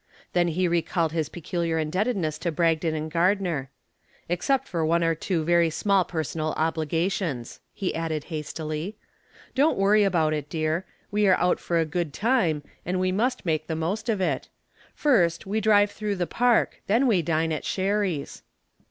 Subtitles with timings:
[0.33, 3.69] Then he recalled his peculiar indebtedness to Bragdon and Gardner.
[4.29, 8.95] "Except one or two very small personal obligations," he added, hastily.
[9.53, 13.45] "Don't worry about it, dear, we are out for a good time and we must
[13.45, 14.49] make the most of it.
[14.95, 18.41] First, we drive through the Park, then we dine at Sherry's."